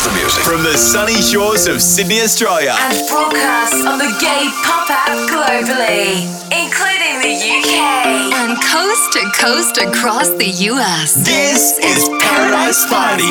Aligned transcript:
of 0.00 0.12
the 0.12 0.18
music 0.18 0.42
from 0.44 0.62
the 0.62 0.76
sunny 0.76 1.20
shores 1.20 1.66
of 1.66 1.80
Sydney, 1.80 2.20
Australia. 2.20 2.74
And 2.78 3.08
broadcasts 3.08 3.84
on 3.84 3.98
the 3.98 4.08
Gay 4.20 4.48
Pop 4.64 4.88
app 4.88 5.18
globally, 5.28 6.24
including 6.48 7.20
the 7.20 7.34
UK 7.34 8.32
and 8.32 8.56
coast 8.64 9.12
to 9.14 9.22
coast 9.36 9.78
across 9.78 10.28
the 10.38 10.48
US. 10.70 11.14
This 11.14 11.78
is 11.78 12.08
Paradise 12.20 12.86
Party 12.86 13.24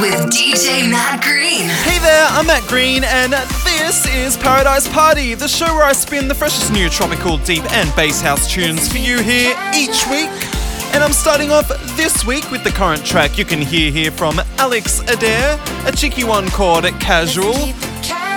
with 0.00 0.30
DJ 0.30 0.88
Matt 0.88 1.22
Green. 1.22 1.68
Hey 1.84 1.98
there, 1.98 2.26
I'm 2.30 2.46
Matt 2.46 2.66
Green, 2.68 3.04
and 3.04 3.32
this 3.64 4.06
is 4.06 4.36
Paradise 4.36 4.88
Party, 4.88 5.34
the 5.34 5.48
show 5.48 5.74
where 5.74 5.84
I 5.84 5.92
spin 5.92 6.28
the 6.28 6.34
freshest 6.34 6.72
new 6.72 6.88
tropical, 6.88 7.36
deep, 7.38 7.64
and 7.72 7.94
bass 7.96 8.20
house 8.20 8.50
tunes 8.50 8.90
for 8.90 8.98
you 8.98 9.20
here 9.22 9.54
each 9.74 10.06
week. 10.08 10.59
And 10.92 11.04
I'm 11.04 11.12
starting 11.12 11.52
off 11.52 11.68
this 11.96 12.24
week 12.24 12.50
with 12.50 12.64
the 12.64 12.70
current 12.70 13.04
track 13.06 13.38
you 13.38 13.44
can 13.44 13.62
hear 13.62 13.92
here 13.92 14.10
from 14.10 14.40
Alex 14.58 15.00
Adair, 15.00 15.56
a 15.86 15.92
cheeky 15.92 16.24
one 16.24 16.48
called 16.48 16.84
Casual. 16.98 17.54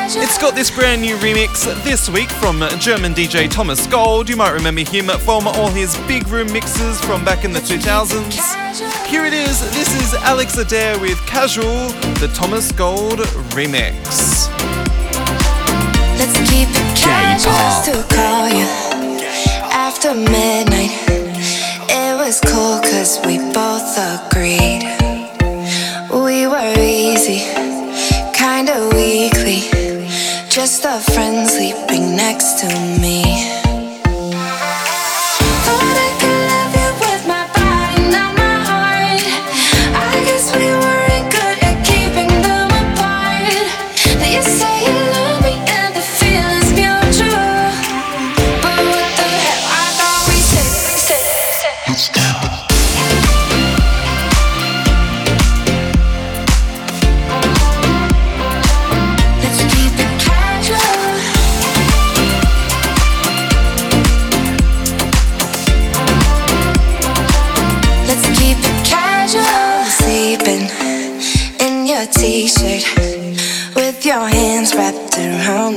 It's 0.06 0.38
got 0.38 0.54
this 0.54 0.70
brand 0.70 1.02
new 1.02 1.16
remix 1.16 1.64
this 1.84 2.10
week 2.10 2.30
from 2.30 2.64
German 2.80 3.14
DJ 3.14 3.50
Thomas 3.50 3.88
Gold. 3.88 4.30
You 4.30 4.36
might 4.36 4.52
remember 4.52 4.82
him 4.82 5.08
from 5.08 5.48
all 5.48 5.70
his 5.70 5.98
big 6.08 6.28
room 6.28 6.52
mixes 6.54 7.02
from 7.02 7.26
back 7.26 7.44
in 7.44 7.54
the 7.54 7.60
2000s. 7.60 9.08
Here 9.08 9.26
it 9.26 9.34
is. 9.34 9.60
This 9.74 9.90
is 10.02 10.14
Alex 10.22 10.56
Adair 10.58 11.00
with 11.00 11.18
Casual, 11.26 11.88
the 12.20 12.30
Thomas 12.36 12.72
Gold 12.72 13.20
remix. 13.56 14.50
Let's 16.20 16.38
keep 16.52 16.70
it 16.70 16.98
casual. 16.98 17.94
to 17.94 18.14
call 18.14 18.48
you 18.48 18.68
after 19.72 20.14
midnight 20.14 21.23
was 22.26 22.40
cool 22.40 22.80
cause 22.80 23.20
we 23.26 23.38
both 23.52 23.98
agreed. 23.98 24.84
We 26.10 26.48
were 26.48 26.74
easy, 26.80 27.40
kinda 28.34 28.90
weakly 28.96 29.60
Just 30.48 30.86
a 30.86 31.00
friend 31.12 31.46
sleeping 31.46 32.16
next 32.16 32.60
to 32.60 32.68
me 33.02 33.63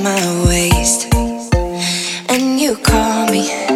my 0.03 0.45
waist, 0.47 1.15
and 2.29 2.61
you 2.61 2.77
call 2.77 3.31
me. 3.31 3.76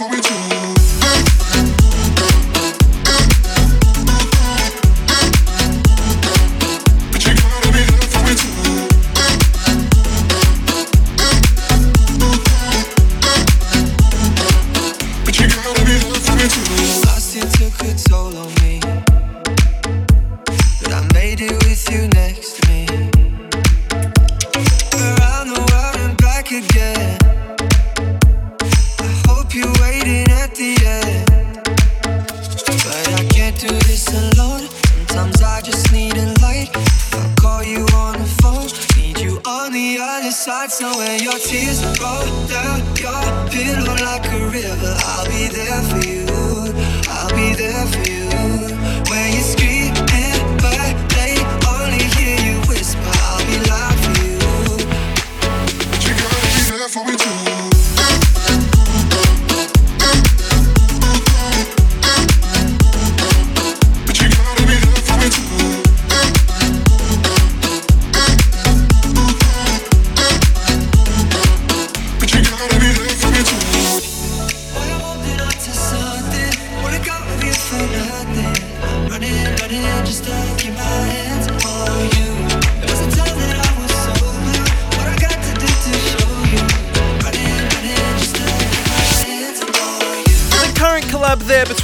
for 0.00 0.16
it 0.16 0.24
too. 0.24 0.39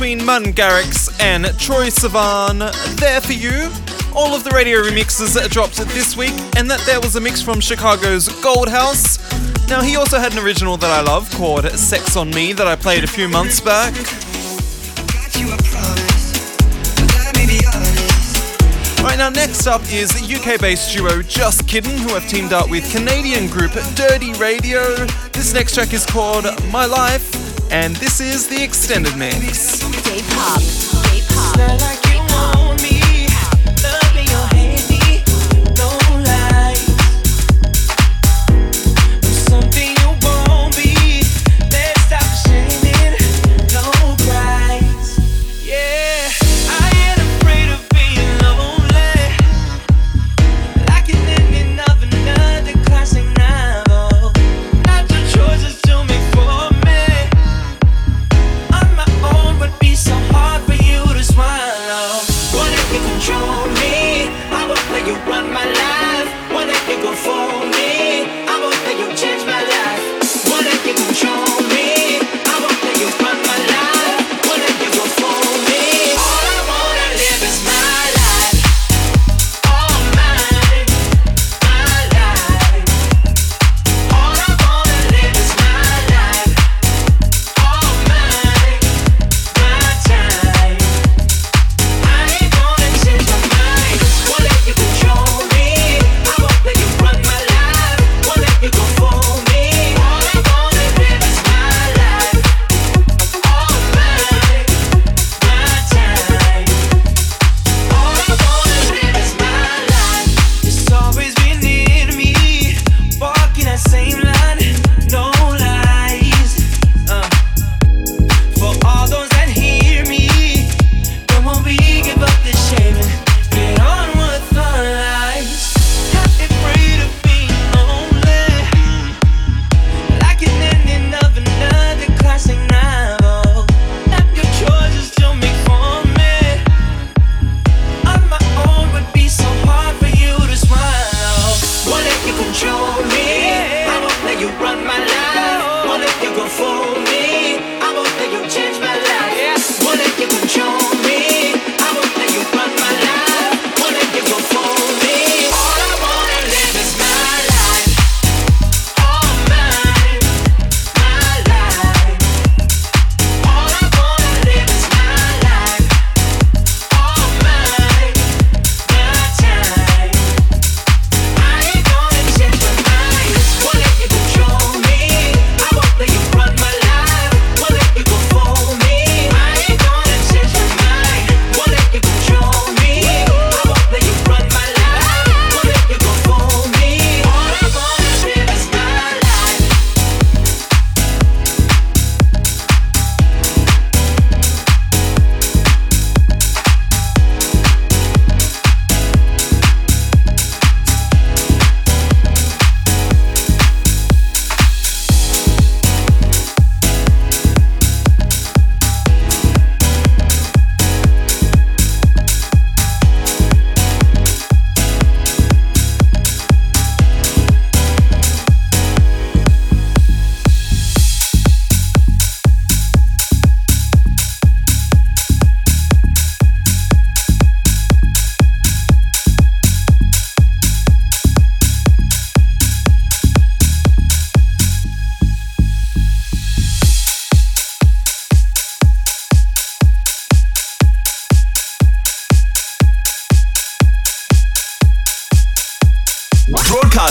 Between 0.06 0.24
Martin 0.24 0.52
Garrix 0.52 1.20
and 1.20 1.46
Troye 1.58 1.90
Sivan. 1.90 2.60
There 3.00 3.20
for 3.20 3.32
you. 3.32 3.68
All 4.14 4.36
of 4.36 4.44
the 4.44 4.50
radio 4.50 4.80
remixes 4.80 5.34
dropped 5.50 5.78
this 5.78 6.16
week, 6.16 6.34
and 6.56 6.70
that 6.70 6.80
there 6.86 7.00
was 7.00 7.16
a 7.16 7.20
mix 7.20 7.42
from 7.42 7.58
Chicago's 7.58 8.28
Gold 8.40 8.68
House. 8.68 9.18
Now, 9.68 9.80
he 9.80 9.96
also 9.96 10.20
had 10.20 10.32
an 10.32 10.38
original 10.38 10.76
that 10.76 10.92
I 10.92 11.02
love 11.02 11.28
called 11.34 11.68
Sex 11.72 12.16
on 12.16 12.30
Me 12.30 12.52
that 12.52 12.68
I 12.68 12.76
played 12.76 13.02
a 13.02 13.08
few 13.08 13.28
months 13.28 13.60
back. 13.60 13.94
Right 19.02 19.18
now, 19.18 19.30
next 19.30 19.66
up 19.66 19.82
is 19.92 20.12
UK 20.22 20.60
based 20.60 20.96
duo 20.96 21.20
Just 21.22 21.66
Kiddin, 21.66 21.98
who 21.98 22.14
have 22.14 22.28
teamed 22.28 22.52
up 22.52 22.70
with 22.70 22.88
Canadian 22.92 23.48
group 23.48 23.72
Dirty 23.96 24.34
Radio. 24.34 24.94
This 25.32 25.52
next 25.52 25.74
track 25.74 25.92
is 25.92 26.06
called 26.06 26.44
My 26.70 26.86
Life 26.86 27.35
and 27.70 27.96
this 27.96 28.20
is 28.20 28.48
the 28.48 28.62
extended 28.62 29.16
mix. 29.16 29.80
K-pop. 30.02 30.60
K-pop. 31.10 32.95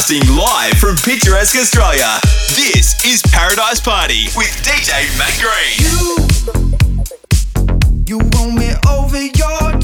Broadcasting 0.07 0.37
live 0.37 0.77
from 0.77 0.95
picturesque 0.97 1.55
Australia. 1.55 2.19
This 2.49 3.03
is 3.03 3.23
Paradise 3.31 3.79
Party 3.79 4.25
with 4.35 4.53
DJ 4.61 5.09
Matt 5.17 5.33
Green. 5.41 5.79
You, 8.05 8.19
you 8.19 8.19
want 8.33 8.53
me 8.53 8.73
over 8.87 9.19
your 9.19 9.74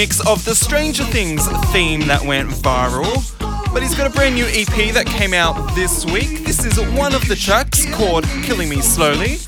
remix 0.00 0.26
of 0.26 0.44
the 0.44 0.54
Stranger 0.54 1.04
Things 1.04 1.46
theme 1.72 2.00
that 2.06 2.22
went 2.22 2.48
viral, 2.48 3.12
but 3.72 3.82
he's 3.82 3.94
got 3.94 4.06
a 4.06 4.10
brand 4.10 4.34
new 4.34 4.46
EP 4.46 4.94
that 4.94 5.04
came 5.06 5.34
out 5.34 5.74
this 5.74 6.06
week. 6.06 6.44
This 6.44 6.64
is 6.64 6.78
one 6.96 7.14
of 7.14 7.26
the 7.28 7.36
tracks 7.36 7.84
called 7.94 8.24
Killing 8.42 8.68
Me 8.68 8.80
Slowly. 8.80 9.38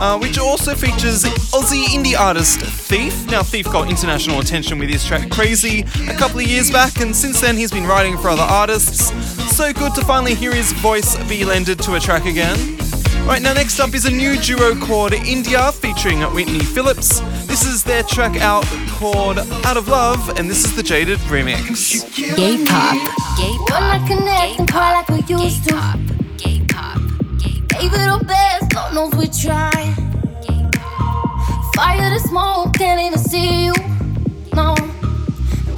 Uh, 0.00 0.16
which 0.16 0.38
also 0.38 0.76
features 0.76 1.24
Aussie 1.50 1.86
indie 1.86 2.16
artist 2.16 2.60
Thief. 2.60 3.26
Now, 3.32 3.42
Thief 3.42 3.64
got 3.64 3.90
international 3.90 4.38
attention 4.38 4.78
with 4.78 4.88
his 4.88 5.04
track 5.04 5.28
Crazy 5.28 5.80
a 6.08 6.14
couple 6.14 6.38
of 6.38 6.46
years 6.46 6.70
back, 6.70 7.00
and 7.00 7.14
since 7.16 7.40
then 7.40 7.56
he's 7.56 7.72
been 7.72 7.84
writing 7.84 8.16
for 8.16 8.28
other 8.28 8.42
artists. 8.42 9.10
So 9.56 9.72
good 9.72 9.96
to 9.96 10.04
finally 10.04 10.36
hear 10.36 10.54
his 10.54 10.70
voice 10.74 11.16
be 11.28 11.44
lended 11.44 11.80
to 11.80 11.96
a 11.96 12.00
track 12.00 12.26
again. 12.26 12.78
Right 13.26 13.42
now, 13.42 13.52
next 13.52 13.67
up 13.80 13.94
is 13.94 14.06
a 14.06 14.10
new 14.10 14.36
duo 14.38 14.74
called 14.74 15.12
India 15.12 15.70
featuring 15.72 16.20
Whitney 16.34 16.60
Phillips. 16.60 17.20
This 17.46 17.64
is 17.64 17.84
their 17.84 18.02
track 18.02 18.36
out 18.40 18.64
called 18.88 19.38
Out 19.38 19.76
of 19.76 19.88
Love, 19.88 20.36
and 20.38 20.50
this 20.50 20.64
is 20.64 20.74
the 20.74 20.82
Jaded 20.82 21.18
remix. 21.28 22.02
Gay 22.36 22.64
pop. 22.64 22.94
Gay 23.36 23.56
pop. 23.66 23.80
Wanna 23.80 24.06
connect 24.08 24.58
and 24.58 24.70
cry 24.70 24.92
like 24.94 25.08
we 25.08 25.22
used 25.34 25.64
to. 25.68 25.74
Gay 26.38 26.60
pop. 26.68 26.98
Gay 27.38 27.60
pop. 27.60 27.78
Gave 27.80 27.92
it 27.92 28.08
our 28.08 28.22
best, 28.24 28.70
God 28.70 28.94
knows 28.94 29.14
we 29.14 29.28
tried. 29.28 29.94
Fire 31.74 32.10
the 32.10 32.20
smoke, 32.26 32.74
can't 32.74 33.00
even 33.00 33.18
see 33.18 33.66
you. 33.66 33.74
No, 34.54 34.74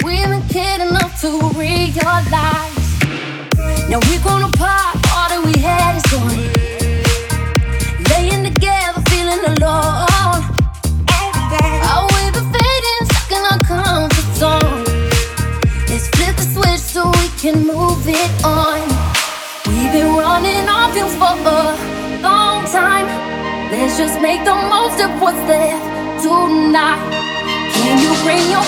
we 0.04 0.16
haven't 0.16 0.48
cared 0.48 0.80
enough 0.80 1.20
to 1.20 1.28
realize. 1.58 2.30
Now 3.88 4.00
we're 4.08 4.22
gonna 4.22 4.52
pop, 4.56 4.96
all 5.12 5.28
that 5.28 5.42
we 5.44 5.60
had 5.60 5.96
is 5.96 6.02
gone. 6.10 6.59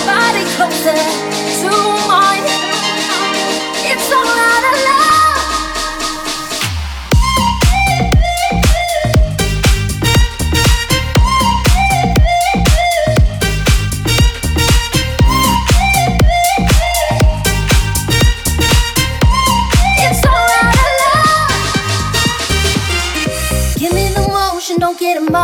Body 0.05 0.43
closer 0.55 0.99
to 1.61 1.71
mine? 2.07 2.43
It's 3.91 4.11
all 4.11 4.25
out 4.25 4.63
of 4.73 4.83
love. 4.85 5.02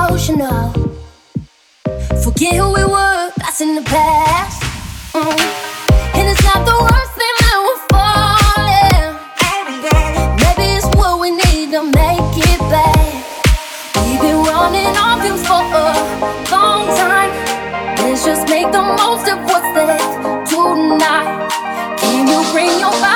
Emotional. 0.07 0.71
Forget 2.23 2.55
who 2.55 2.73
we 2.73 2.85
were, 2.85 3.31
that's 3.37 3.61
in 3.61 3.75
the 3.75 3.81
past. 3.81 4.61
Mm. 5.13 5.39
And 6.17 6.27
it's 6.31 6.43
not 6.43 6.61
the 6.65 6.77
worst 6.87 7.13
thing 7.19 7.35
that 7.43 7.57
we're 7.65 7.83
falling. 7.91 9.11
Maybe 10.43 10.65
it's 10.77 10.87
what 10.95 11.19
we 11.19 11.31
need 11.31 11.71
to 11.75 11.83
make 11.83 12.33
it 12.51 12.59
back. 12.71 13.11
We've 14.05 14.21
been 14.21 14.39
running 14.43 14.93
on 15.03 15.21
fumes 15.21 15.43
for 15.45 15.61
a 15.61 15.91
long 16.51 16.87
time. 16.95 17.31
Let's 17.99 18.23
just 18.25 18.47
make 18.49 18.71
the 18.71 18.81
most 18.81 19.27
of 19.27 19.39
what's 19.49 19.69
left 19.75 20.49
tonight. 20.49 21.49
Can 21.99 22.27
you 22.27 22.39
bring 22.51 22.79
your 22.79 22.91
body 23.01 23.08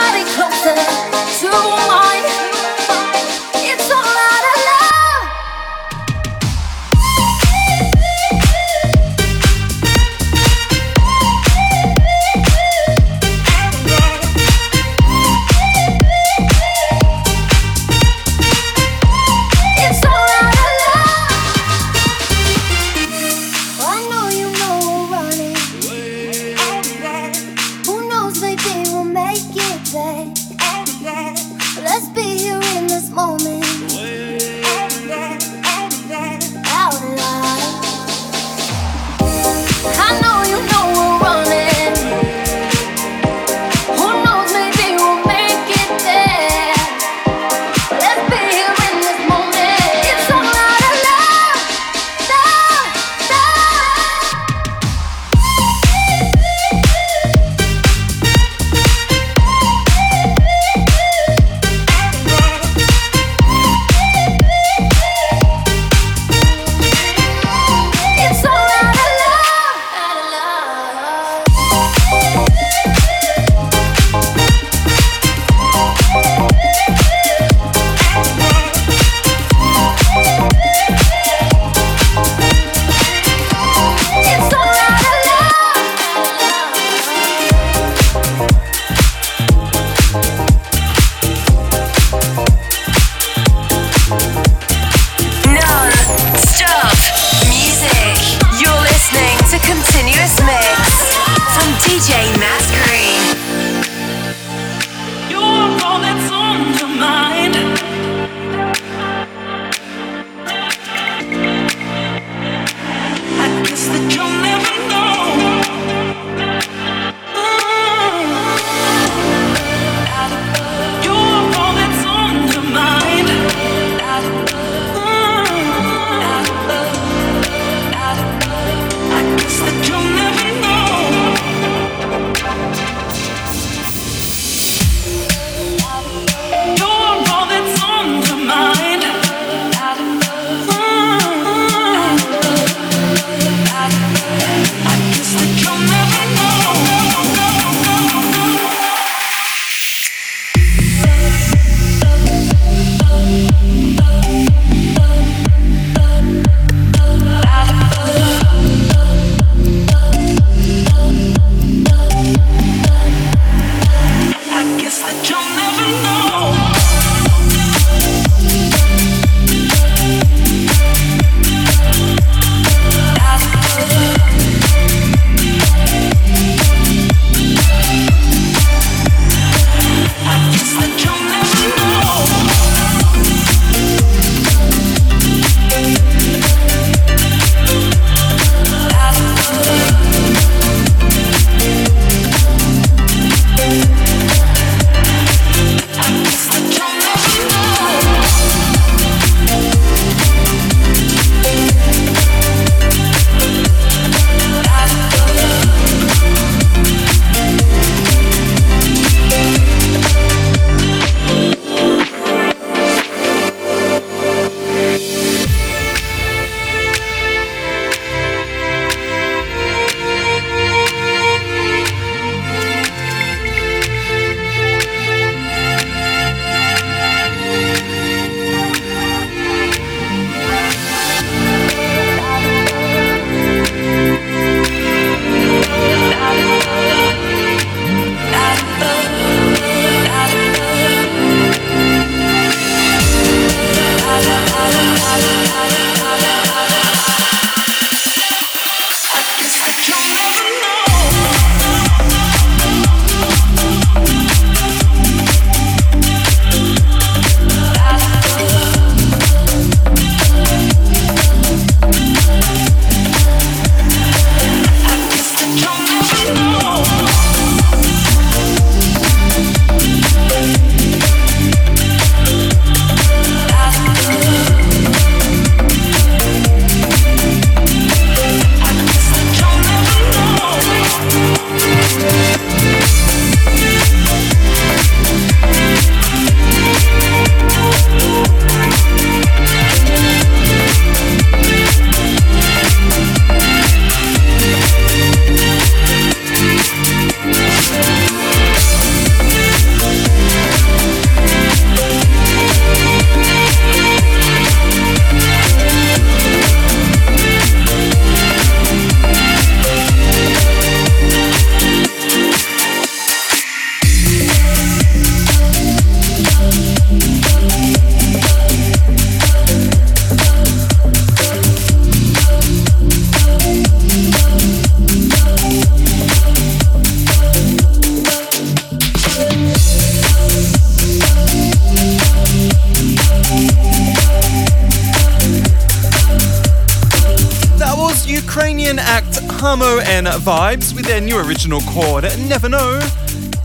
original 341.33 341.61
chord, 341.61 342.03
Never 342.29 342.47
Know, 342.47 342.79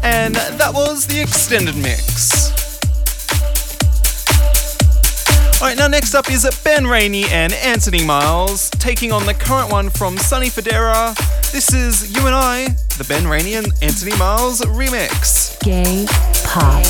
and 0.03 0.35
that 0.35 0.73
was 0.75 1.07
the 1.07 1.23
extended 1.23 1.75
mix. 1.75 2.53
Alright, 5.63 5.79
now 5.79 5.87
next 5.87 6.15
up 6.15 6.31
is 6.31 6.47
Ben 6.63 6.87
Rainey 6.87 7.25
and 7.31 7.55
Anthony 7.55 8.05
Miles 8.05 8.69
taking 8.73 9.11
on 9.11 9.25
the 9.25 9.33
current 9.33 9.73
one 9.73 9.89
from 9.89 10.19
Sonny 10.19 10.51
Fodera. 10.51 11.17
This 11.51 11.73
is 11.73 12.15
You 12.15 12.27
and 12.27 12.35
I, 12.35 12.77
the 12.99 13.07
Ben 13.09 13.27
Rainey 13.27 13.55
and 13.55 13.69
Anthony 13.81 14.15
Miles 14.19 14.61
remix. 14.61 15.59
Gay 15.61 16.05
Pop. 16.45 16.85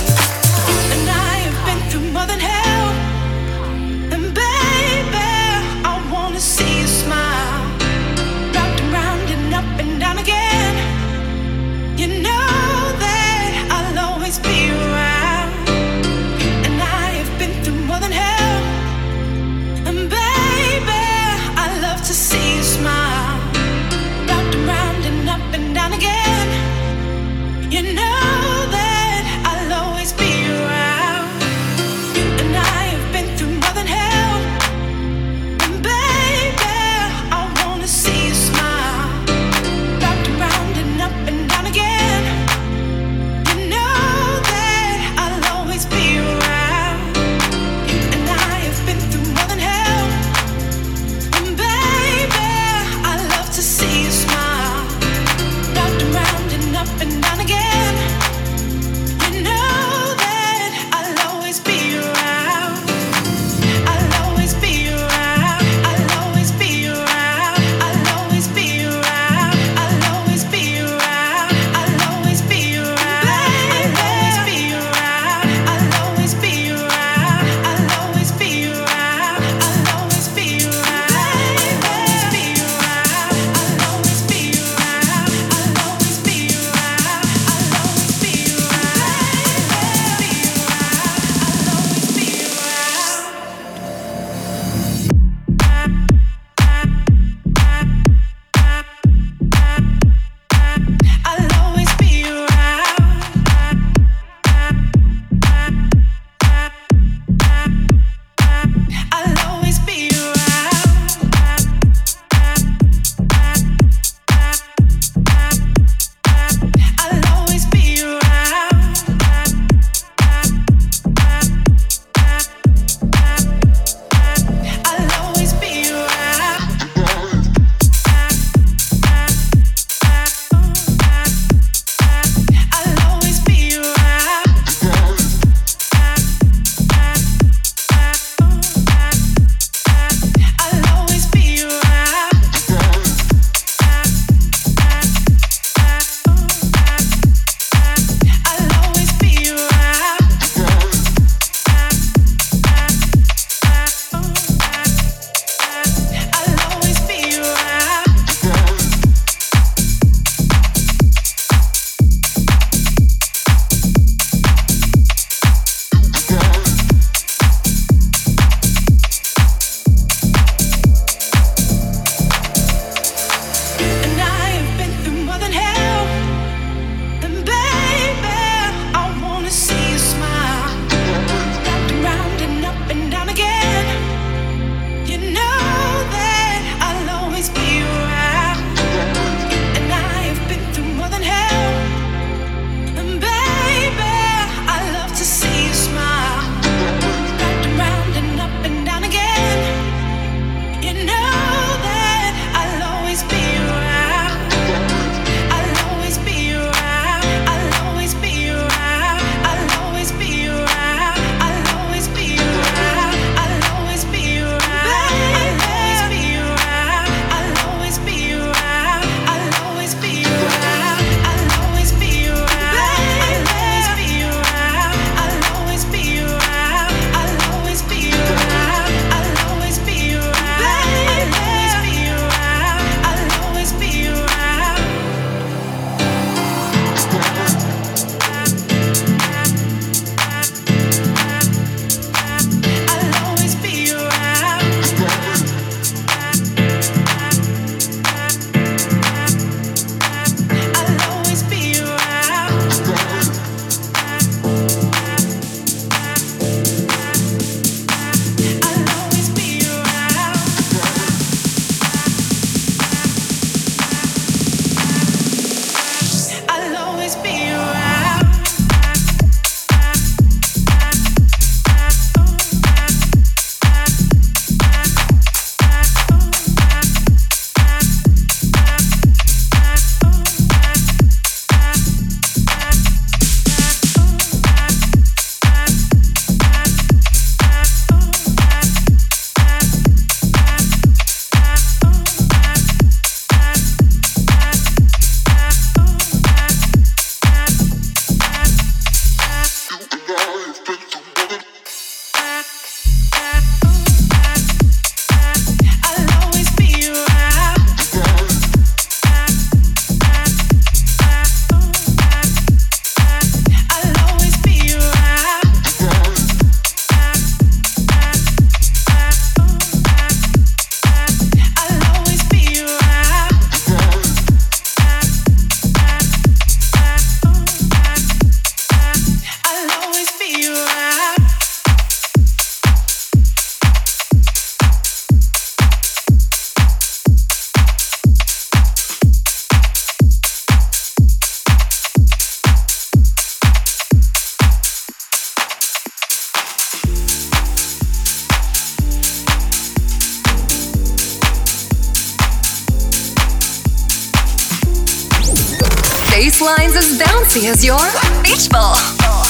Bouncy 357.29 357.49
as 357.51 357.65
your 357.65 357.79
beach 358.23 358.49
ball. 358.51 358.75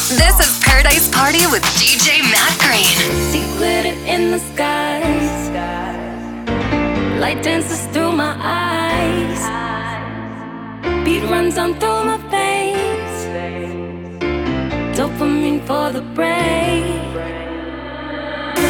This 0.09 0.39
is 0.41 0.59
Paradise 0.63 1.09
Party 1.11 1.47
with 1.51 1.63
DJ 1.81 2.23
Matt 2.31 2.59
Green. 2.61 2.97
See 3.31 3.45
glitter 3.57 3.97
in 4.07 4.31
the 4.31 4.39
skies. 4.39 5.51
Light 7.19 7.43
dances 7.43 7.87
through 7.93 8.13
my 8.13 8.35
eyes. 8.39 9.41
Beat 11.05 11.23
runs 11.25 11.59
on 11.59 11.75
through 11.81 12.05
my 12.05 12.19
veins. 12.31 13.17
Dopamine 14.97 15.61
for 15.67 15.91
the 15.91 16.03
brain. 16.15 17.15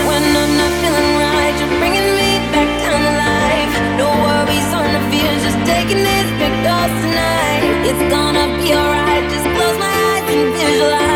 When 0.08 0.22
I'm 0.40 0.52
not 0.60 0.72
feeling 0.80 1.10
right, 1.24 1.54
you're 1.58 1.78
bringing 1.80 2.10
me 2.20 2.30
back 2.52 2.70
down 2.82 3.02
life. 3.26 3.74
No 4.00 4.08
worries 4.24 4.70
on 4.78 4.88
the 4.94 5.02
fears, 5.10 5.42
just 5.42 5.60
taking 5.66 6.02
this 6.08 6.28
big 6.40 6.54
dose 6.64 6.96
tonight. 7.02 7.62
It's 7.88 8.04
gonna 8.14 8.46
be 8.62 8.74
alright. 8.74 9.07
My 10.68 10.74
eyes 10.74 11.07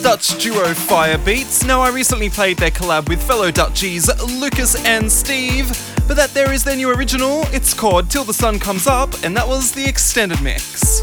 Dutch 0.00 0.42
duo 0.42 0.72
Firebeatz. 0.72 1.66
Now, 1.66 1.80
I 1.80 1.90
recently 1.90 2.28
played 2.30 2.56
their 2.56 2.70
collab 2.70 3.08
with 3.08 3.22
fellow 3.22 3.50
Dutchies 3.50 4.08
Lucas 4.40 4.82
and 4.84 5.10
Steve, 5.10 5.68
but 6.08 6.16
that 6.16 6.30
there 6.30 6.52
is 6.52 6.64
their 6.64 6.76
new 6.76 6.90
original. 6.90 7.42
It's 7.52 7.74
called 7.74 8.10
Till 8.10 8.24
the 8.24 8.32
Sun 8.32 8.60
Comes 8.60 8.86
Up, 8.86 9.12
and 9.22 9.36
that 9.36 9.46
was 9.46 9.72
the 9.72 9.84
extended 9.84 10.42
mix. 10.42 11.02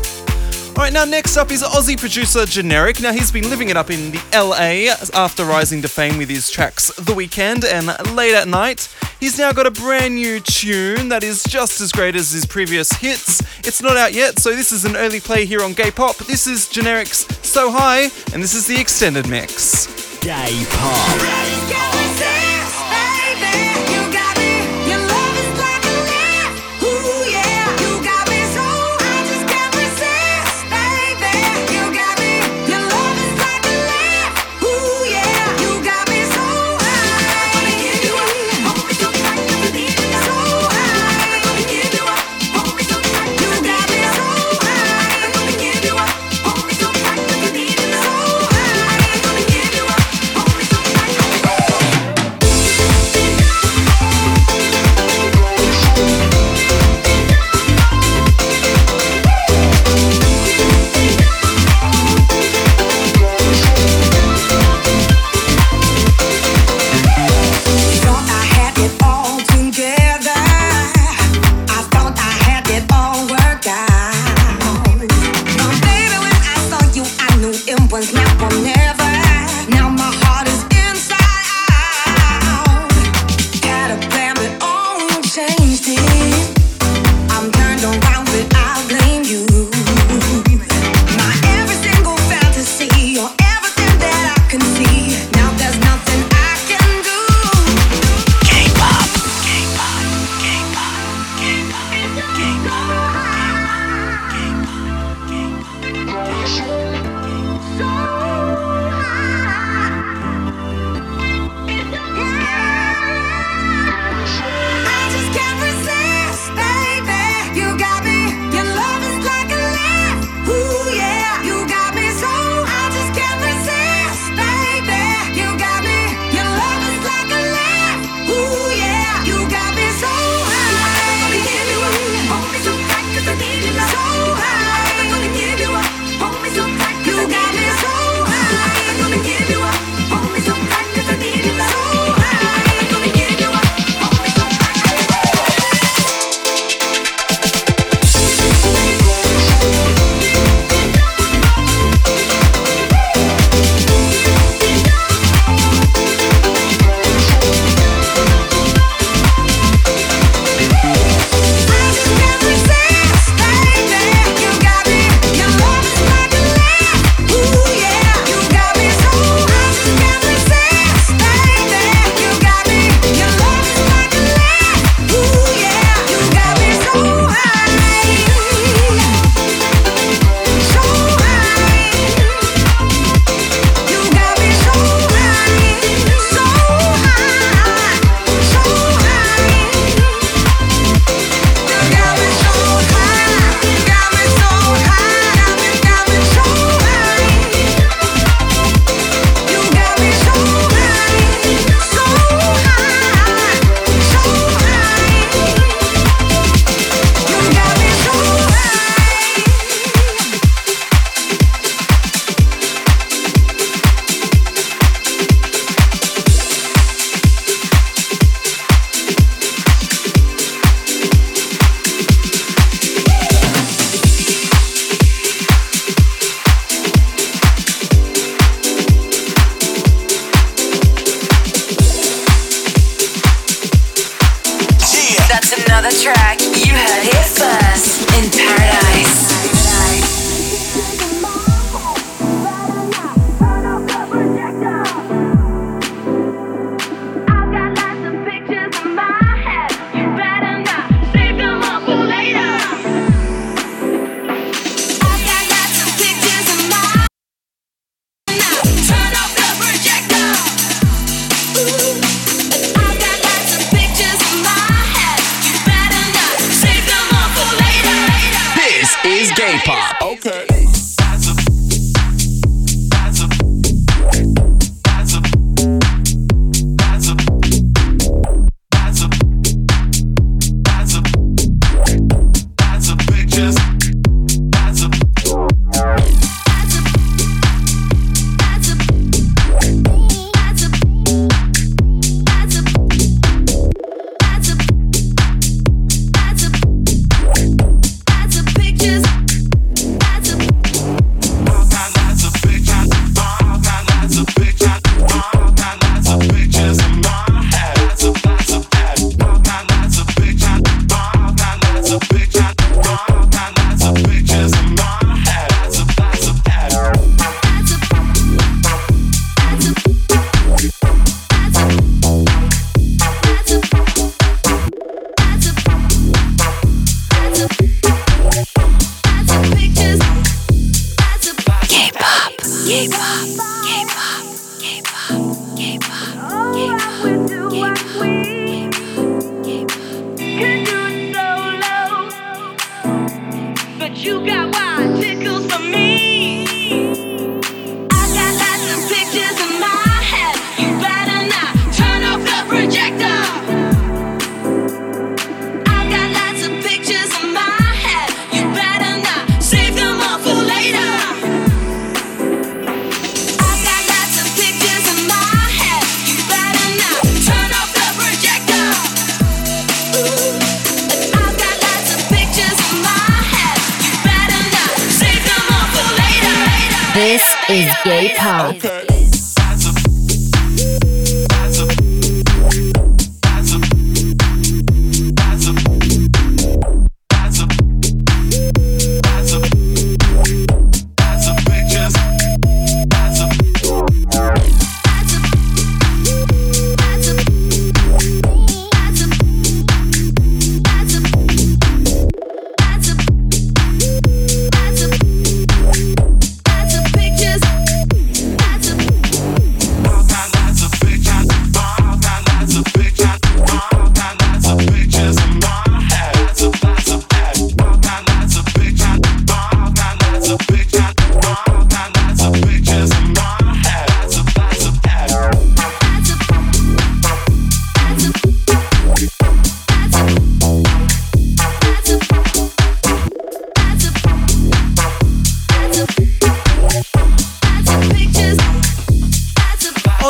Alright, 0.70 0.94
now 0.94 1.06
next 1.06 1.38
up 1.38 1.52
is 1.52 1.64
Aussie 1.64 2.00
producer 2.00 2.40
Generik. 2.40 3.02
Now 3.02 3.12
he's 3.12 3.32
been 3.32 3.50
living 3.50 3.70
it 3.70 3.78
up 3.78 3.92
in 3.92 4.12
the 4.12 4.22
LA 4.34 4.94
after 5.14 5.46
rising 5.46 5.82
to 5.82 5.88
fame 5.88 6.18
with 6.18 6.30
his 6.30 6.50
tracks 6.50 6.92
The 6.96 7.14
Weekend 7.14 7.66
and 7.66 7.88
Late 8.16 8.34
at 8.34 8.48
Night. 8.48 8.90
He's 9.22 9.38
now 9.38 9.52
got 9.52 9.68
a 9.68 9.72
brand 9.72 10.16
new 10.16 10.40
tune 10.40 11.10
that 11.10 11.24
is 11.24 11.44
just 11.44 11.80
as 11.80 11.92
great 11.92 12.16
as 12.16 12.32
his 12.32 12.44
previous 12.44 12.92
hits. 12.92 13.40
It's 13.60 13.80
not 13.80 13.96
out 13.96 14.14
yet, 14.14 14.40
so 14.40 14.56
this 14.56 14.72
is 14.72 14.84
an 14.84 14.96
early 14.96 15.20
play 15.20 15.46
here 15.46 15.62
on 15.62 15.74
Gay 15.74 15.92
Pop. 15.92 16.18
This 16.18 16.48
is 16.48 16.68
Generik's 16.68 17.28
So 17.48 17.70
High, 17.72 18.10
and 18.34 18.42
this 18.42 18.56
is 18.56 18.66
the 18.66 18.82
extended 18.82 19.30
mix. 19.30 19.86
Gay 20.22 20.66
Pop. 20.72 22.02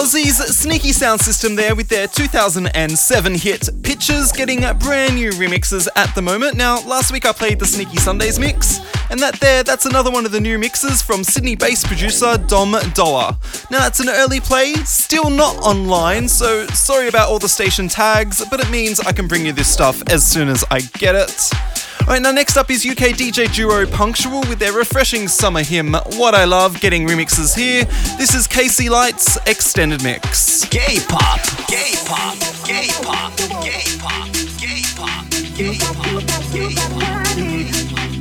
Aussie's 0.02 0.38
sneaky 0.58 0.92
sound 0.92 1.22
system 1.22 1.56
there 1.56 1.76
with 1.76 1.88
their 1.88 2.08
2007 2.08 3.36
hit 3.36 3.70
Pictures 3.84 4.32
getting 4.32 4.62
brand 4.80 5.16
new 5.16 5.30
remixes 5.32 5.88
at 5.96 6.14
the 6.16 6.22
moment. 6.22 6.58
Now, 6.58 6.82
last 6.88 7.14
week 7.14 7.26
I 7.26 7.32
played 7.32 7.60
the 7.60 7.66
Sneaky 7.66 7.98
Sundays 7.98 8.40
mix, 8.40 8.80
and 9.10 9.20
that 9.20 9.40
there, 9.40 9.64
that's 9.64 9.86
another 9.86 10.10
one 10.10 10.26
of 10.26 10.32
the 10.32 10.42
new 10.42 10.58
mixes 10.58 11.02
from 11.02 11.24
Sydney 11.24 11.56
based 11.56 11.86
producer 11.86 12.38
Dom 12.48 12.76
Dolla. 12.94 13.38
Now, 13.70 13.80
that's 13.80 14.00
an 14.00 14.10
early 14.10 14.40
play, 14.40 14.74
still 14.86 15.30
not 15.30 15.56
online, 15.58 16.28
so 16.28 16.66
sorry 16.68 17.08
about 17.08 17.30
all 17.30 17.40
the 17.40 17.50
station 17.50 17.88
tags, 17.88 18.44
but 18.50 18.60
it 18.60 18.70
means 18.72 19.00
I 19.00 19.12
can 19.12 19.28
bring 19.28 19.46
you 19.46 19.54
this 19.54 19.72
stuff 19.72 20.02
as 20.10 20.26
soon 20.26 20.50
as 20.50 20.66
I 20.72 20.82
get 20.82 21.16
it. 21.16 21.71
Alright, 22.02 22.22
now 22.22 22.32
next 22.32 22.58
up 22.58 22.70
is 22.70 22.86
UK 22.86 23.16
DJ 23.16 23.54
duo 23.54 23.86
Punctual 23.86 24.41
with 24.41 24.60
their 24.60 24.74
refreshing 24.74 25.28
summer 25.28 25.64
hymn 25.64 25.93
What 26.18 26.34
I 26.34 26.45
Love, 26.45 26.80
getting 26.82 27.08
remixes 27.08 27.56
here. 27.56 27.86
This 28.18 28.34
is 28.34 28.47
KC 28.47 28.89
Lights 28.89 29.38
Extended 29.45 30.04
Mix. 30.04 30.66
Gay 30.70 30.97
pop. 31.08 31.39
Gay 31.68 31.93
pop. 32.06 32.38
Gay 32.66 32.88
pop. 33.02 33.38
Gay 33.64 33.84
pop. 33.99 34.28
Gay 34.60 34.82
pop. 34.95 35.30
Gay 35.56 35.78
pop. 35.80 36.52
Gay 36.52 36.76
pop. 36.76 38.21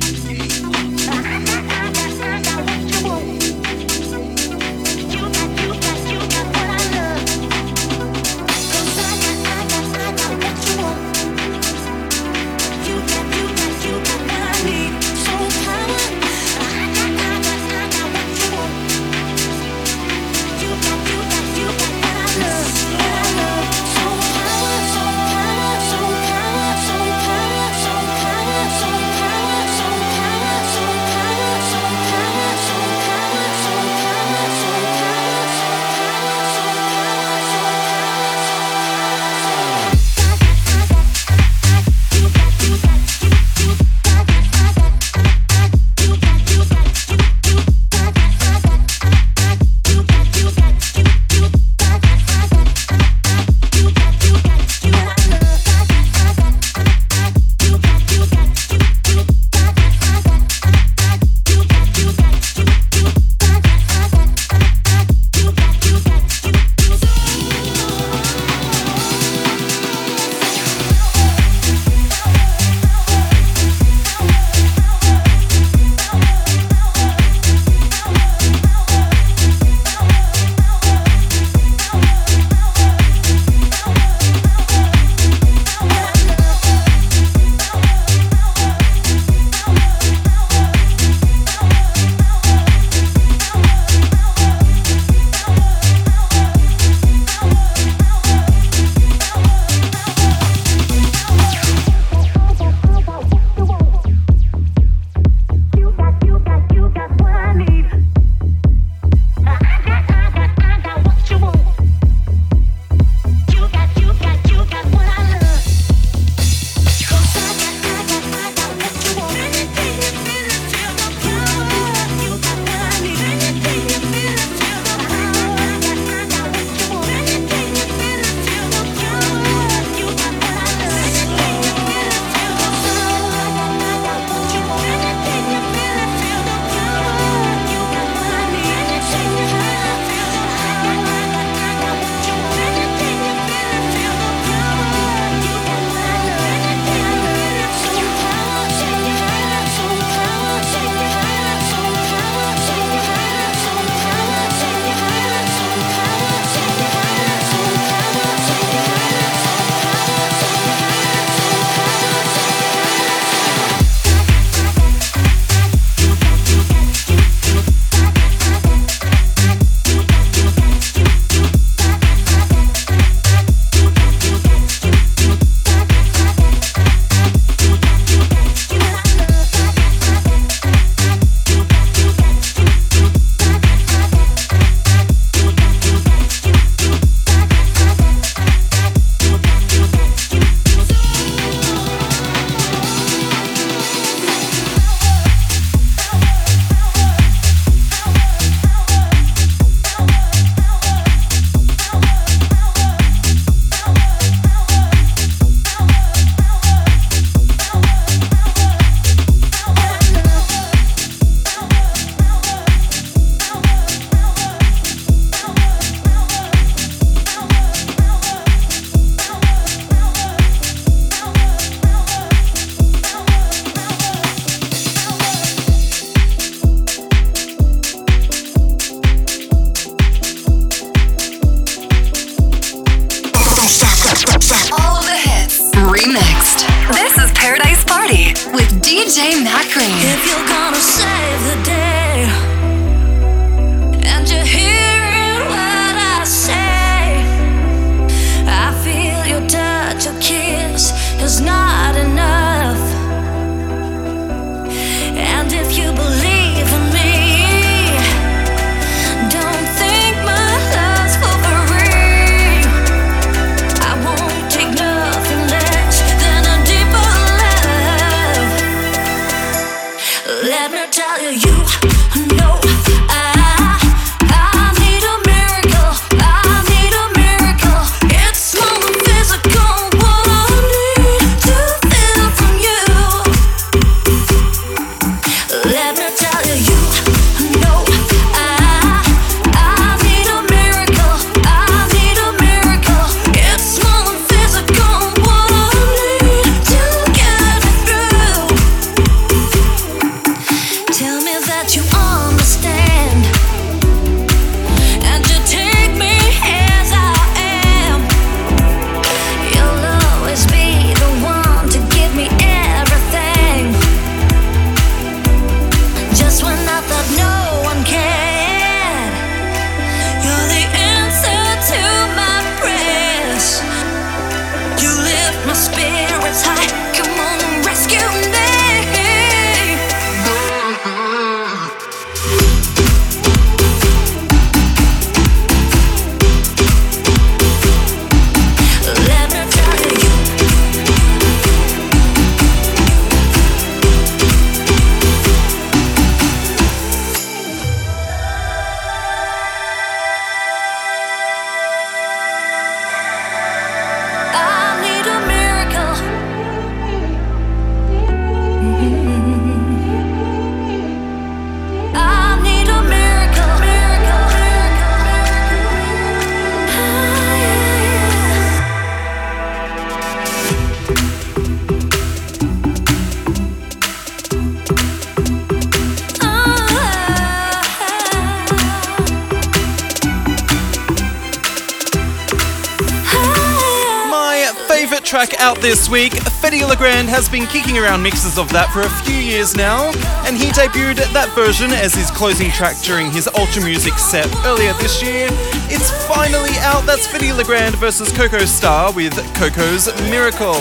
Has 387.21 387.29
been 387.29 387.45
kicking 387.45 387.77
around 387.77 388.01
mixes 388.01 388.39
of 388.39 388.49
that 388.49 388.73
for 388.73 388.81
a 388.81 388.89
few 389.05 389.13
years 389.13 389.53
now, 389.53 389.93
and 390.25 390.33
he 390.33 390.49
debuted 390.57 391.05
that 391.13 391.29
version 391.37 391.69
as 391.69 391.93
his 391.93 392.09
closing 392.09 392.49
track 392.49 392.81
during 392.81 393.13
his 393.13 393.29
Ultra 393.37 393.61
Music 393.61 393.93
set 394.01 394.25
earlier 394.41 394.73
this 394.81 395.05
year. 395.05 395.29
It's 395.69 395.93
finally 396.09 396.49
out, 396.65 396.81
that's 396.89 397.05
Fedde 397.05 397.29
Le 397.37 397.45
Grand 397.45 397.77
versus 397.77 398.09
Coco 398.09 398.43
Star 398.49 398.91
with 398.91 399.13
Coco's 399.37 399.85
Miracle. 400.09 400.57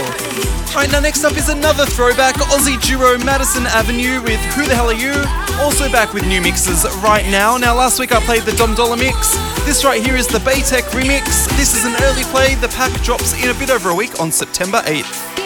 Alright, 0.76 0.92
now 0.92 1.00
next 1.00 1.24
up 1.24 1.32
is 1.40 1.48
another 1.48 1.86
throwback, 1.88 2.36
Aussie 2.52 2.76
duo 2.84 3.16
Madison 3.24 3.64
Avenue 3.64 4.20
with 4.20 4.40
Who 4.52 4.68
the 4.68 4.76
Hell 4.76 4.92
Are 4.92 5.00
You? 5.00 5.16
Also 5.64 5.88
back 5.88 6.12
with 6.12 6.28
new 6.28 6.44
mixes 6.44 6.84
right 7.00 7.24
now. 7.32 7.56
Now 7.56 7.72
last 7.72 7.98
week 7.98 8.12
I 8.12 8.20
played 8.20 8.42
the 8.44 8.52
Dom 8.60 8.76
Dolla 8.76 9.00
mix. 9.00 9.32
This 9.64 9.82
right 9.82 10.04
here 10.04 10.14
is 10.14 10.28
the 10.28 10.44
Baytech 10.44 10.84
remix. 10.92 11.48
This 11.56 11.72
is 11.72 11.88
an 11.88 11.96
early 12.04 12.28
play. 12.28 12.54
The 12.60 12.68
pack 12.68 12.92
drops 13.00 13.32
in 13.42 13.48
a 13.48 13.56
bit 13.56 13.70
over 13.70 13.88
a 13.88 13.94
week 13.96 14.20
on 14.20 14.30
September 14.30 14.84
8th. 14.84 15.39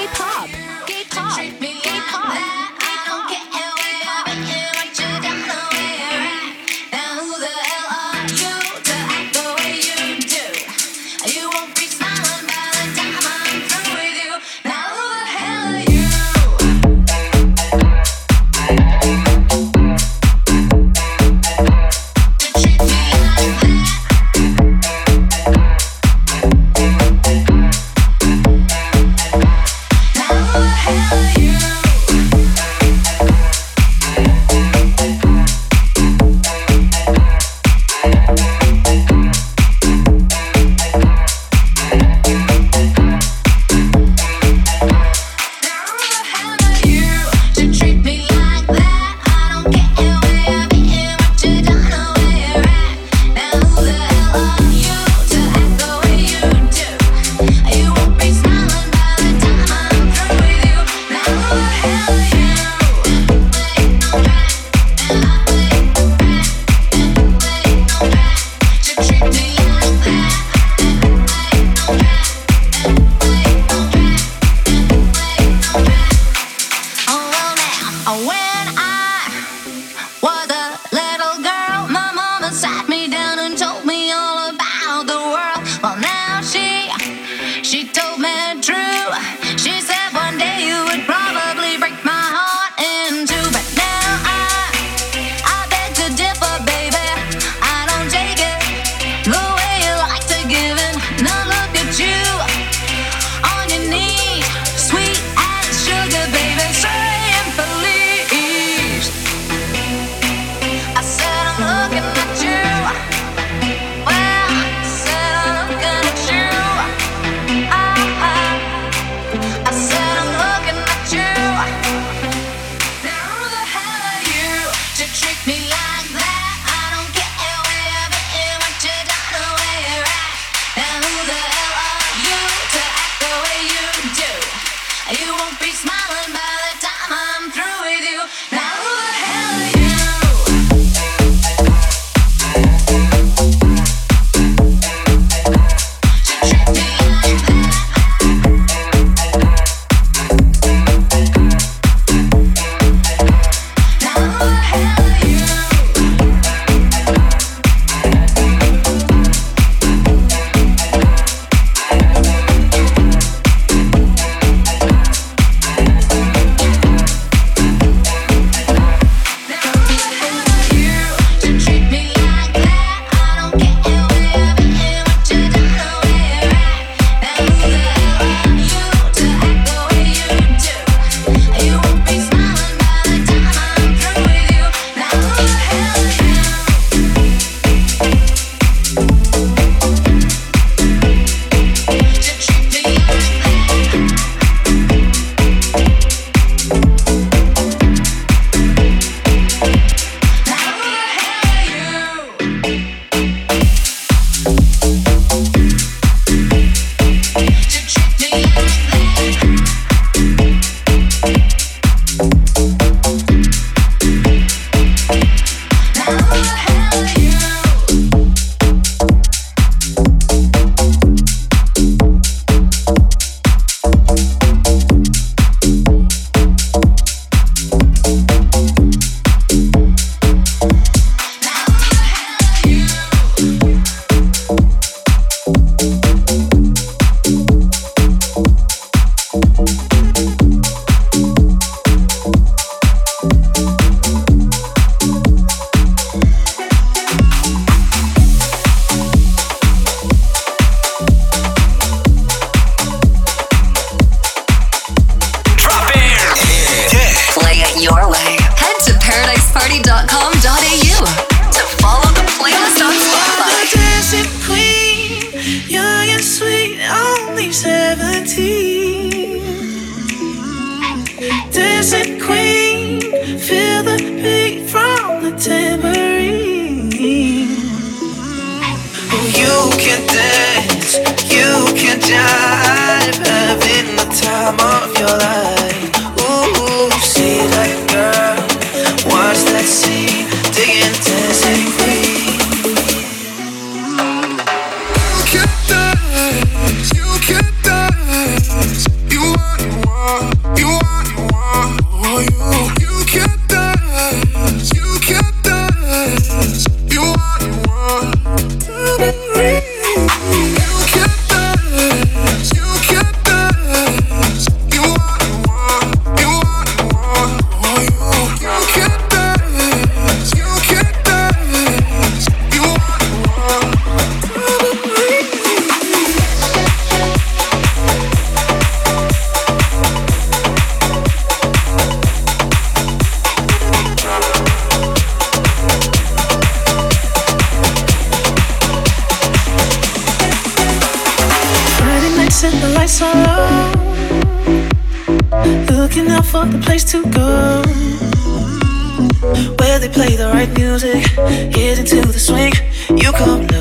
music. 350.51 351.05
Get 351.51 351.79
into 351.79 352.03
the 352.07 352.19
swing. 352.19 352.53
You 352.99 353.13
come. 353.13 353.54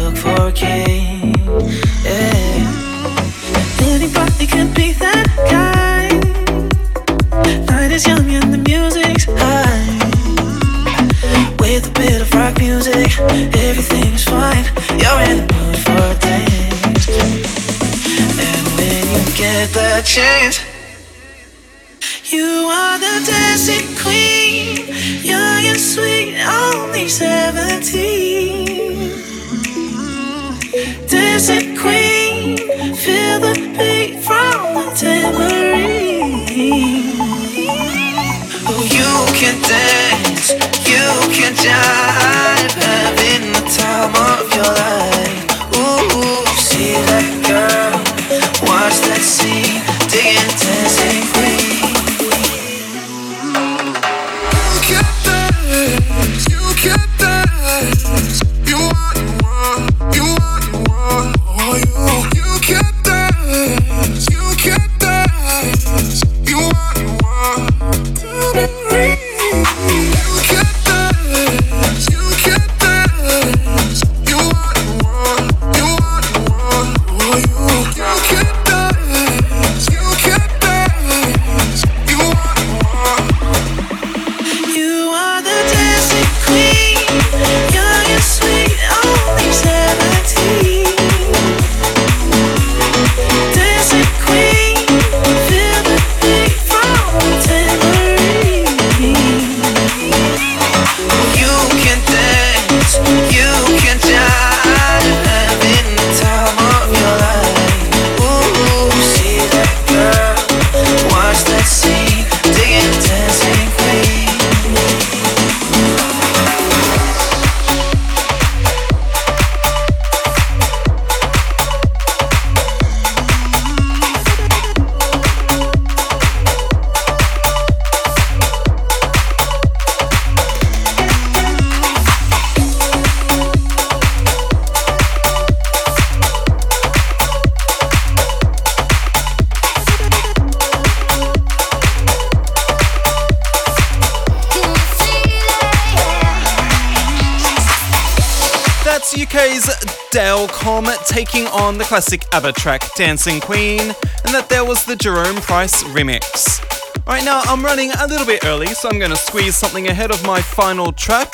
taking 151.14 151.46
on 151.50 151.78
the 151.78 151.84
classic 151.84 152.26
ABBA 152.34 152.54
track 152.54 152.82
Dancing 152.96 153.40
Queen, 153.40 153.80
and 153.82 154.34
that 154.34 154.48
there 154.50 154.66
was 154.66 154.84
the 154.84 154.96
Jerome 154.96 155.36
Price 155.36 155.84
remix. 155.84 156.60
All 157.06 157.14
right, 157.14 157.24
now, 157.24 157.42
I'm 157.44 157.64
running 157.64 157.92
a 157.92 158.08
little 158.08 158.26
bit 158.26 158.44
early, 158.44 158.66
so 158.66 158.90
I'm 158.90 158.98
going 158.98 159.12
to 159.12 159.16
squeeze 159.18 159.56
something 159.56 159.88
ahead 159.90 160.10
of 160.10 160.26
my 160.26 160.42
final 160.42 160.92
track. 160.92 161.32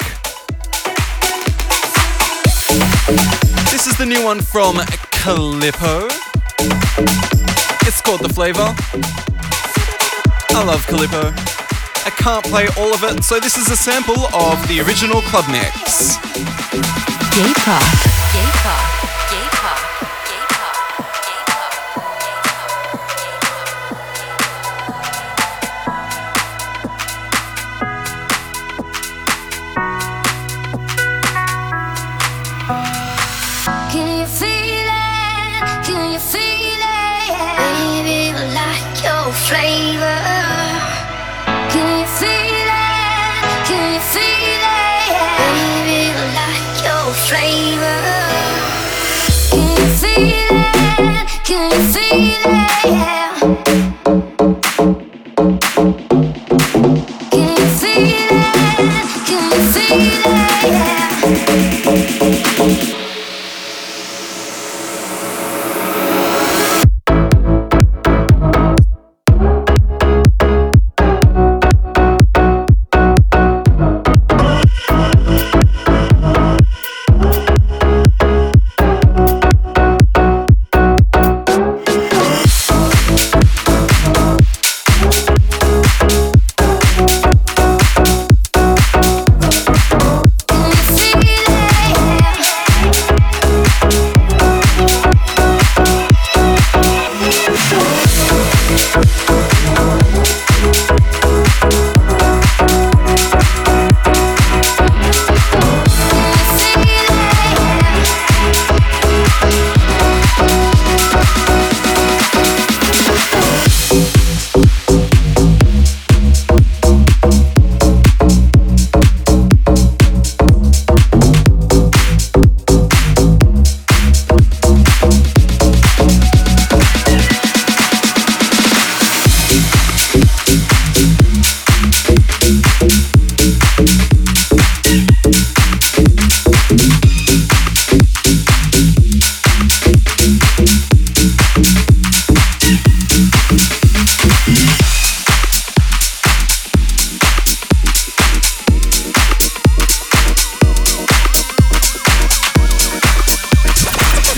This 3.71 3.87
is 3.87 3.97
the 3.97 4.05
new 4.05 4.21
one 4.21 4.41
from 4.41 4.75
Calippo. 5.15 6.07
It's 7.87 8.01
called 8.01 8.19
The 8.19 8.33
Flavor. 8.33 8.75
I 10.59 10.63
love 10.65 10.85
Calippo. 10.87 11.31
I 12.05 12.09
can't 12.09 12.43
play 12.43 12.67
all 12.77 12.93
of 12.93 13.01
it, 13.05 13.23
so 13.23 13.39
this 13.39 13.55
is 13.55 13.71
a 13.71 13.77
sample 13.77 14.25
of 14.35 14.59
the 14.67 14.81
original 14.81 15.21
club 15.21 15.45
mix. 15.49 16.17
J-Pop. 17.33 18.08
flavor. 39.49 40.18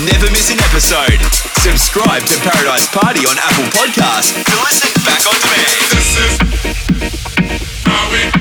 Never 0.05 0.31
miss 0.31 0.49
an 0.49 0.57
episode. 0.59 1.21
Subscribe 1.61 2.23
to 2.23 2.39
Paradise 2.39 2.87
Party 2.87 3.19
on 3.27 3.37
Apple 3.37 3.65
Podcasts 3.65 4.33
to 4.33 4.55
listen 4.63 4.91
back 5.05 5.21
on 5.27 5.35
demand. 8.19 8.40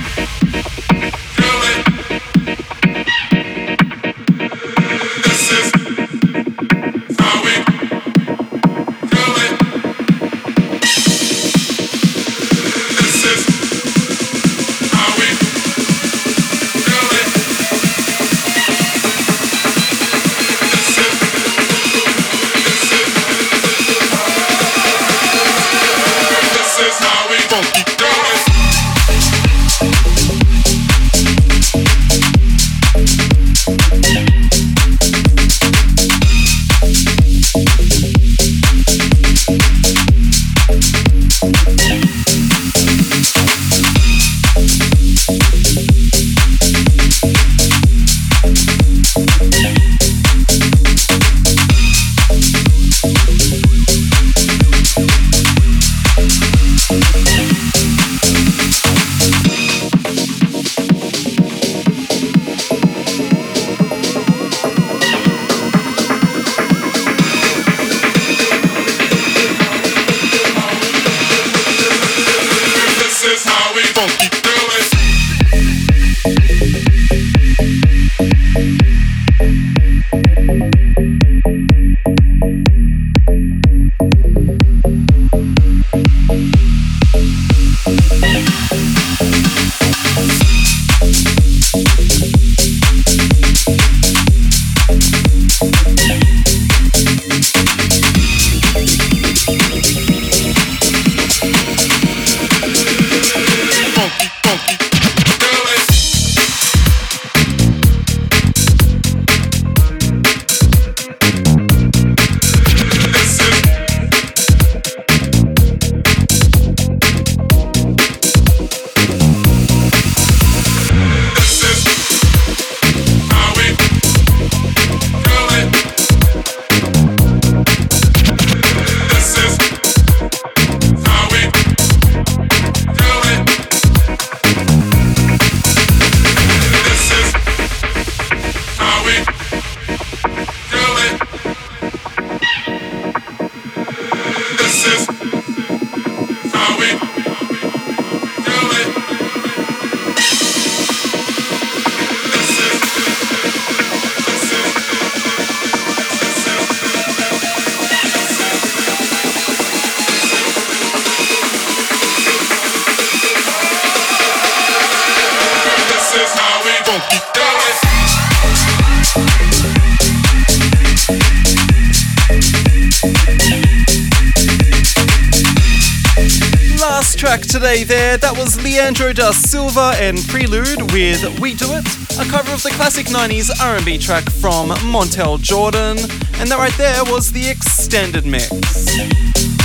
Today 177.70 177.84
there. 177.84 178.16
That 178.16 178.36
was 178.36 178.60
Leandro 178.64 179.12
da 179.12 179.30
Silva 179.30 179.94
and 180.00 180.18
Prelude 180.26 180.90
with 180.90 181.22
We 181.38 181.54
Do 181.54 181.66
It, 181.70 181.86
a 182.18 182.28
cover 182.28 182.52
of 182.52 182.64
the 182.64 182.70
classic 182.70 183.06
90s 183.06 183.48
R&B 183.62 183.96
track 183.98 184.24
from 184.28 184.70
Montell 184.90 185.38
Jordan. 185.40 185.96
And 186.40 186.50
that 186.50 186.58
right 186.58 186.74
there 186.76 187.04
was 187.04 187.30
the 187.30 187.48
extended 187.48 188.26
mix. 188.26 188.50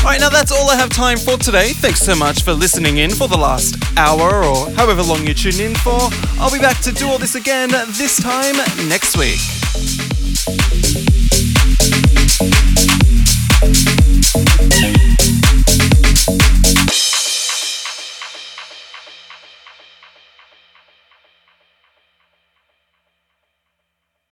Alright, 0.03 0.19
now 0.19 0.29
that's 0.29 0.51
all 0.51 0.69
I 0.69 0.75
have 0.75 0.91
time 0.91 1.17
for 1.17 1.35
today. 1.37 1.69
Thanks 1.73 2.01
so 2.01 2.15
much 2.15 2.43
for 2.43 2.53
listening 2.53 2.99
in 2.99 3.09
for 3.09 3.27
the 3.27 3.37
last 3.37 3.75
hour 3.97 4.43
or 4.43 4.69
however 4.73 5.01
long 5.01 5.25
you 5.25 5.33
tuned 5.33 5.59
in 5.59 5.73
for. 5.73 5.97
I'll 6.37 6.53
be 6.53 6.59
back 6.59 6.79
to 6.81 6.91
do 6.91 7.07
all 7.07 7.17
this 7.17 7.33
again 7.33 7.71
this 7.97 8.21
time 8.21 8.55
next 8.87 9.17
week. 9.17 9.39